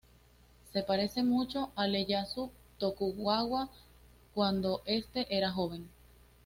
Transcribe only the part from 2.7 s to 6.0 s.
Tokugawa cuando este era joven.